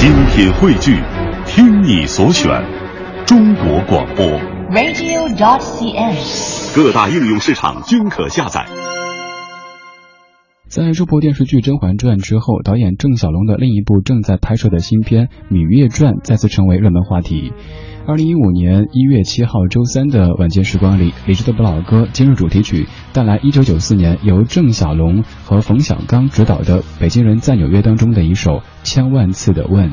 [0.00, 0.98] 精品汇聚，
[1.44, 2.48] 听你所选，
[3.26, 4.24] 中国广播。
[4.70, 6.16] radio.cn。
[6.74, 8.64] 各大应用市场均可下载。
[10.70, 17.52] 在这部电视剧《甄嬛传》之后，导演郑晓龙的另一部正在拍摄的新片《芈月传》再次成为热门话题。
[18.10, 28.50] 二零一五年一月七号周三的晚间时光里，李志的不老歌今日主题曲带来一九九四年由郑晓龙和冯小刚执导的《北京人在纽约》当中的一首
[28.82, 29.90] 《千万次的问》。